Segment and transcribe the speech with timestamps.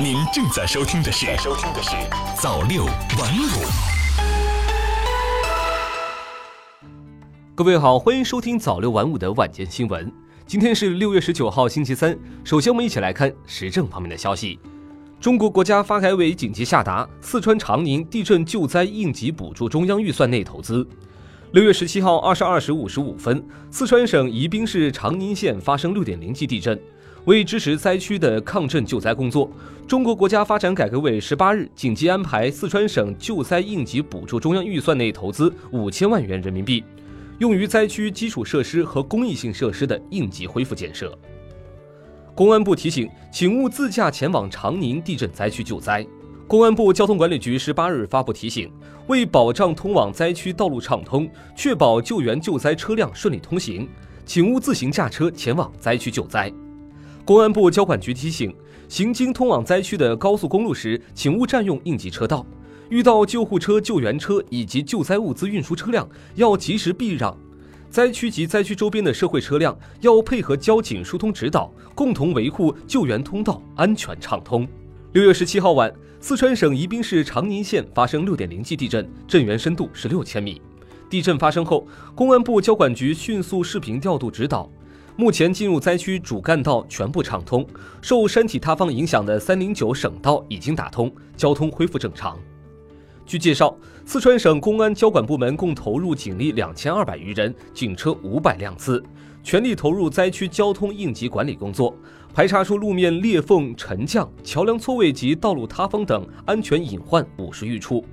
[0.00, 1.90] 您正在收听的是《收听的是
[2.40, 3.46] 早六晚五》。
[7.54, 10.10] 各位好，欢迎收听早六晚五的晚间新闻。
[10.46, 12.18] 今天是六月十九号，星期三。
[12.42, 14.58] 首先，我们一起来看时政方面的消息。
[15.20, 20.86] 中国国家发改委紧急下达四川长宁地震救灾应急补助中央预算内投资。
[21.52, 26.80] 六月十七号二十二时五十五分，四川省宜宾市长宁县发生六点零级地震。
[27.26, 29.48] 为支持灾区的抗震救灾工作，
[29.86, 36.82] 中国国家发展改革委十八日紧急安排四川省救灾应急补助中央预算内投资五千万元人民币，
[37.38, 41.16] 用于灾区基础设施和公益性设施的应急恢复建设。
[42.34, 46.04] 公安部提醒，请勿自驾前往长宁地震灾区救灾。
[46.48, 48.68] 公安部交通管理局十八日发布提醒，
[49.06, 53.88] 为保障通往灾区道路畅通，确保救援救灾车辆顺利通行，
[54.26, 56.52] 请勿自行驾车前往灾区救灾。
[57.24, 58.52] 公安部交管局提醒：
[58.88, 62.44] 行经通往灾区的高速公路时，请勿占用应急车道；
[62.88, 67.36] 遇到救护车、救援车以及救灾物资运输车辆，要及时避让。
[67.88, 74.66] 灾区及灾区周边的社会车辆要配合交警疏通指导，共同维护救援通道安全畅通。
[75.12, 80.60] 六月十七号晚，四川省宜宾市长宁县发生六点零级地震，震源深度是六千米。
[81.08, 84.68] 地震发生后，公安部交管局迅速视频调度指导。
[85.14, 87.66] 目前进入灾区主干道全部畅通，
[88.00, 92.38] 受山体塌方影响的三零九省道已经打通，交通恢复正常。
[93.26, 99.02] 据介绍，四川省公安交管部门共投入警力两千二百余人，警车五百辆次，
[99.42, 101.94] 全力投入灾区交通应急管理工作，
[102.32, 108.04] 排查出路面裂缝、沉降、桥梁错位及道路塌方等安全隐患五十余处。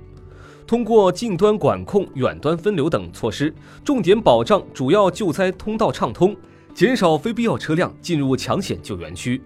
[0.66, 6.36] 通过近端管控、远端分流等措施，重点保障主要救灾通道畅通。
[6.80, 9.38] 减少非必要车辆进入抢险救援区。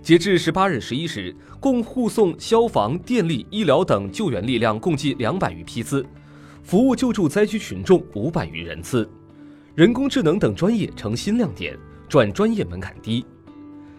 [0.00, 6.02] 截至十八日十一时，共护送消防、电力、医疗等救援力量共计两百余批次，
[6.62, 9.06] 服务救助灾区群众五百余人次。
[9.74, 11.78] 人工智能等专业成新亮点，
[12.08, 13.22] 转专业门槛低。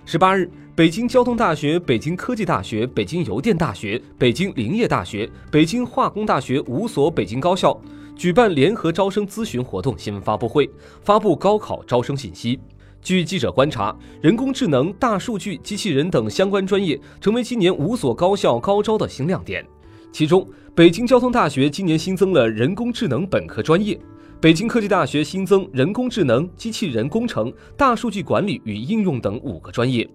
[0.03, 7.79] 十八日，北京交通大学、北京科技大学、北京邮电大学、北京林业大学、北京化工大学五所北京高校。
[8.15, 10.69] 举办联合招生咨询活动新闻发布会，
[11.03, 12.59] 发布高考招生信息。
[13.01, 19.65] 据记者观察，人工智能、大数据、机器人等相关专业成为今年五所高校高招的新亮点。
[20.11, 23.99] 其中，北京交通大学今年新增了人工智能本科专业，
[24.41, 30.07] 北京科技大学新增人工智能、机器人工程、大数据管理与应用等五个专业，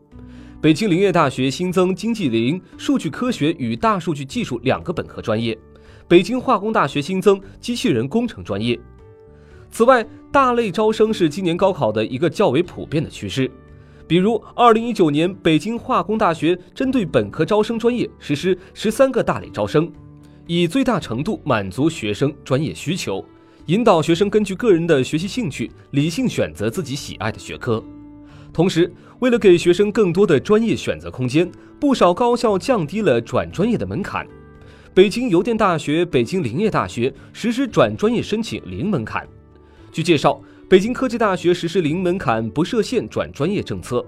[0.60, 5.56] 北京林业大学新增经济林、数据科学与大数据技术两个本科专业。
[6.06, 8.78] 北京化工大学新增机器人工程专业。
[9.70, 13.48] 此外，大类招生是今年高考的一个较为普遍的趋势。
[14.04, 19.88] 比如，二零一九年北京化工大学针对本科招生专业实施十三个大类招生，
[20.48, 23.24] 以最大程度满足学生专业需求，
[23.66, 27.80] 引导学生根据个人的学习兴趣，理性选择自己喜爱的学科。
[28.52, 34.26] 同时，为了给学生更多的专业选择空间，不少高校降低了转专业的门槛。
[34.92, 39.24] 北京邮电大学、北京林业大学实施转专业申请零门槛。
[39.94, 44.04] 据介绍，北京科技大学实施零门槛不设限转专业政策。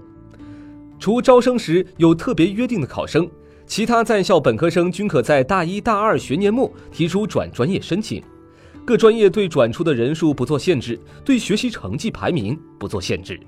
[0.99, 3.25] 除招生时有特别约定的考生，
[3.65, 8.21] 其他在校本科生均可在大一大二学年末提出转专业申请。
[8.83, 13.39] 各专业对转出的人数不做限制，对学习成绩排名不做限制。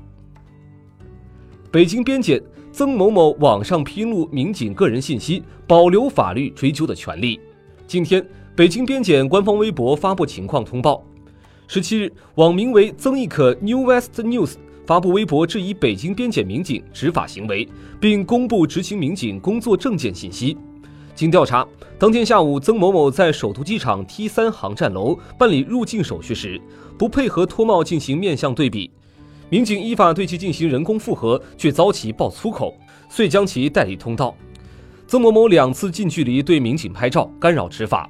[1.69, 2.41] 北京边检。
[2.71, 7.39] 曾某某网上披露民警个人信息，保留法律追究的权利。
[7.87, 8.23] 今天，
[8.55, 11.03] 北京边检官方微博发布情况通报。
[11.71, 14.55] 十七日，网名为“曾轶可 New West News”
[14.87, 17.69] 发布微博质疑北京边检民警执法行为，
[17.99, 20.57] 并公布执勤民警工作证件信息。
[21.13, 21.63] 经调查，
[21.99, 26.59] 当天下午，曾某某在首都机场 T 三航站楼办理入境手续时，
[26.97, 28.89] 不配合脱帽进行面相对比。
[29.51, 32.75] 民警依法对其进行人工复核，却遭其爆粗口，
[33.11, 34.35] 遂将其带离通道。
[35.05, 38.09] 曾某某两次近距离对民警拍照，干扰执法。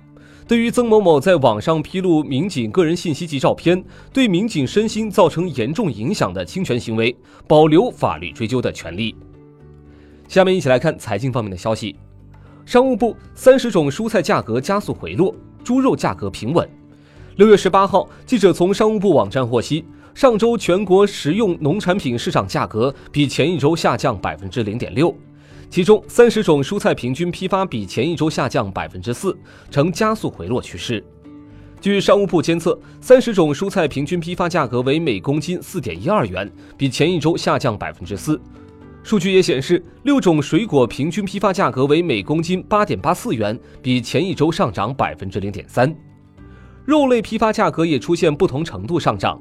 [0.50, 7.16] 对于曾某某在网上披露民警个人信息及照片，对民警身心造成严重影响的侵权行为，
[7.48, 9.16] 保留法律追究的权利。
[10.28, 11.96] 下面一起来看财经方面的消息。
[12.66, 16.68] 商务部三十种蔬菜价格加速回落，猪肉价格平稳。
[17.36, 19.86] 六月十八号，记者从商务部网站获悉。
[20.16, 25.16] 上周全国食用农产品市场价格比前一周下降百分之零点六，
[25.70, 29.38] 其中三十种蔬菜平均批发比前一周下降百分之四，
[29.70, 31.04] 呈加速回落趋势。
[31.80, 38.42] 据商务部监测，三十种蔬菜平均批发价格为每公斤四点一二元，比前一周下降百分之四。
[39.04, 45.96] 数据也显示，六种水果平均批发价格为每公斤八点八四元，比前一周上涨百分之零点三。
[46.84, 49.40] 肉类批发价格也出现不同程度上涨，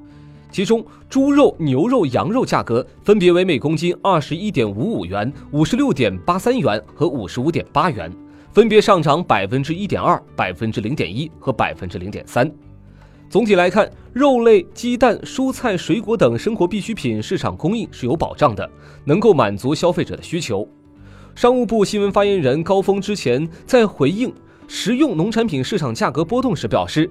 [0.51, 8.11] 其中猪肉、牛肉、羊肉价格分别为每公斤二十一点五五元、五十六点八三元和五十五点八元，
[8.53, 12.51] 分别上涨百分之一点二、百分之零点一和百分之零点三。
[13.29, 18.69] 总体来看，肉类、鸡蛋、蔬菜、水果等生活必需品市场供应是有保障的，
[19.05, 20.67] 能够满足消费者的需求。
[21.35, 24.33] 商务部新闻发言人高峰之前在回应
[24.67, 27.09] 食用农产品市场价格波动时表示，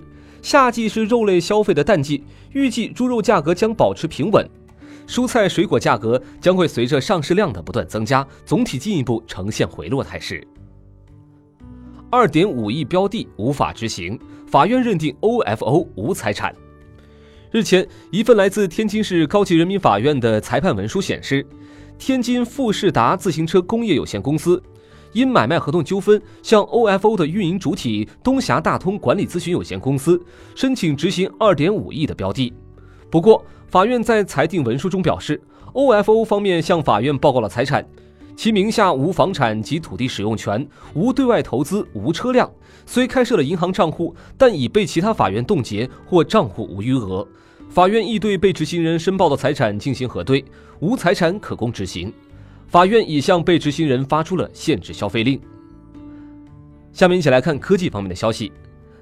[0.48, 2.24] 夏季是肉类消费的淡季，
[2.54, 4.50] 预计猪肉价格将保持平稳，
[5.06, 10.42] 蔬菜水果价格将会随着上市量的不断增加，总体进一步呈现回落态势。
[12.10, 14.18] 二点五亿标的无法执行，
[14.48, 16.56] 法院认定 OFO 无财产。
[17.52, 21.46] 日前，一份来自天津市高级人民法院的裁判文书显示，
[21.98, 24.64] 天津富士达自行车工业有限公司
[25.18, 30.24] 因买卖合同纠纷，向 OFO 的运营主体东峡大通管理咨询有限公司
[30.54, 32.54] 申请执行二点五亿的标的。
[33.10, 35.42] 不过，法院在裁定文书中表示
[35.74, 37.84] ，OFO 方面向法院报告了财产。
[38.36, 42.48] 其名下无房产及土地使用权，无对外投资，无车辆。
[42.86, 47.28] 虽开设了银行账户，但已被其他法院冻结或账户无余额。
[47.68, 50.46] 法院亦对被执行人申报的财产进行核对，
[50.80, 52.14] 无财产可供执行。
[52.68, 55.40] 法院已向被执行人发出了限制消费令。
[56.92, 58.52] 下面一起来看科技方面的消息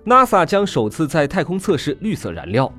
[0.06, 2.71] ：NASA 将首次在太空测试绿色燃料。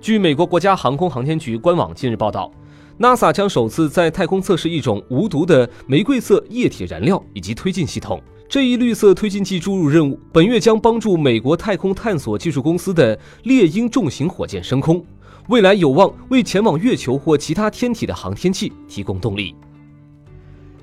[0.00, 2.50] 据美国国家航空航天局官网近日报道。
[2.98, 8.20] NASA 将首次在太空测试一种无毒的玫瑰色液体燃料以及推进系统。
[8.48, 15.04] 这一绿色推进剂注入任务本月将帮助美国太空探索技术公司的猎鹰重型火箭升空，
[15.46, 19.54] 未来有望为前往月球或其他天体的航天器提供动力。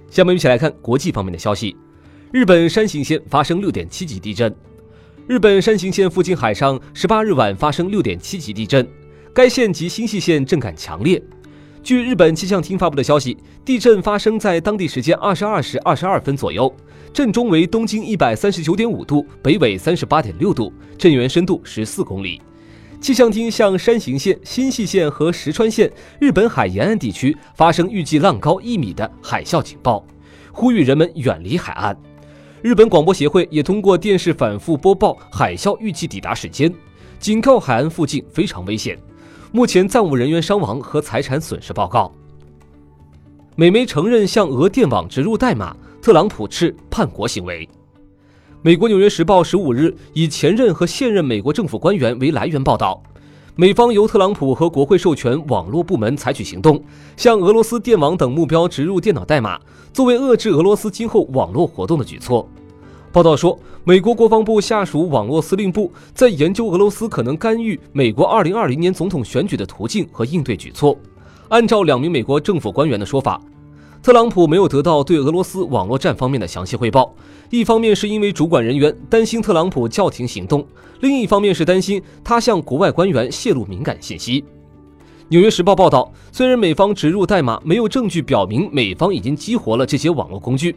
[0.09, 1.75] 下面一起来看国际方面的消息：
[2.31, 4.53] 日本山形县发生六点七级地震。
[5.27, 8.87] 日本山形县附近海上十八日晚发生六点七级地震，
[9.33, 11.21] 该县及新系县震感强烈。
[11.81, 16.71] 据日本气象厅发布的消息，地震发生在当地时间二十二时二十二分左右，
[17.11, 22.39] 震中为东经一百三十九点五度，北纬三十八点六度，震源深度十四公里。
[23.05, 30.03] 气象厅向山形县、新舄县和石川县日本海沿岸地区发生预计浪高一米的海啸警报，
[30.51, 31.95] 呼吁人们远离海岸。
[32.63, 36.73] 日本广播协会也通过电视反复播报海啸预计抵达时间，
[37.19, 38.97] 警告海岸附近非常危险。
[39.51, 42.11] 目前暂无人员伤亡和财产损失报告。
[43.55, 47.69] 美媒承认向俄电网植入代码，特朗普斥叛国行为。
[48.65, 52.99] 美国《纽约时报》十五日以前任和现任美国政府官员为来源报道，
[53.55, 56.83] 美方由特朗普和国会授权网络部门采取行动，
[57.15, 59.59] 向俄罗斯电网等目标植入电脑代码，
[59.93, 62.49] 作为遏制俄罗斯今后网络活动的举措。
[63.11, 70.97] 报道说，美国国防部下属网络司令部在研究俄罗斯可能干预美国2020年总统选举的途径和应对举措。
[71.49, 73.39] 按照两名美国政府官员的说法，
[74.05, 77.11] 特朗普没有得到对俄罗斯网络战方面的详细汇报。
[77.49, 80.63] 一方面是因为主管人员担心特朗普叫停行动，
[80.99, 84.41] 另一方面是担心他向国外官员泄露敏感信息。
[85.29, 90.71] 《纽约时报》报道，虽然美方植入代码没有证据表明美方已经激活了这些网络工具。《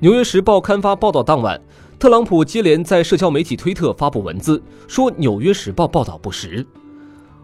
[0.00, 1.58] 纽约时报》刊发报道当晚，
[1.98, 6.66] 特朗普接连在社交媒体推特发布文字，说《纽约时报》报道不实。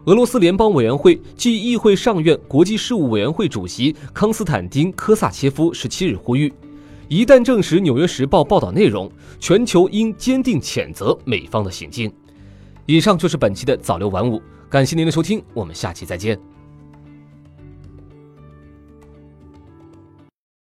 [0.05, 6.51] 俄罗斯联邦委员会暨议会上院国际事务委员会主席康斯坦丁·科萨切夫十七日呼吁，
[7.07, 12.11] 一旦证实《纽约时报》报道内容，全球应坚定谴责美方的行径。
[12.85, 16.52] 以上就是本期的早六晚五，感谢您的收听，我们下期再见。